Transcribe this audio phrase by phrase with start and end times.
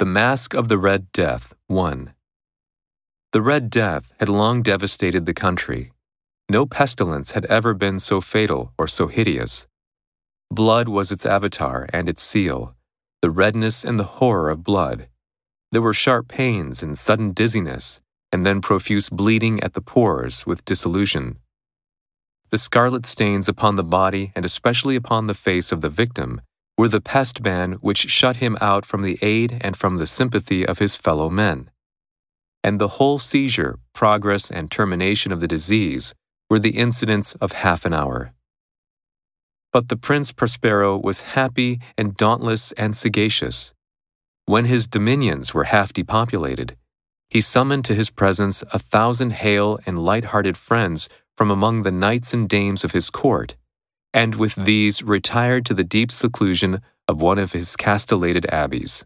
[0.00, 2.14] The Masque of the Red Death 1.
[3.34, 5.92] The Red Death had long devastated the country.
[6.48, 9.66] No pestilence had ever been so fatal or so hideous.
[10.50, 12.74] Blood was its avatar and its seal,
[13.20, 15.10] the redness and the horror of blood.
[15.70, 18.00] There were sharp pains and sudden dizziness,
[18.32, 21.40] and then profuse bleeding at the pores with dissolution.
[22.48, 26.40] The scarlet stains upon the body and especially upon the face of the victim
[26.80, 30.66] were the pest ban which shut him out from the aid and from the sympathy
[30.66, 31.68] of his fellow men.
[32.64, 36.14] And the whole seizure, progress, and termination of the disease
[36.48, 38.32] were the incidents of half an hour.
[39.74, 43.74] But the Prince Prospero was happy and dauntless and sagacious.
[44.46, 46.78] When his dominions were half depopulated,
[47.28, 52.32] he summoned to his presence a thousand hale and light-hearted friends from among the knights
[52.32, 53.56] and dames of his court,
[54.12, 59.04] and with these retired to the deep seclusion of one of his castellated abbeys.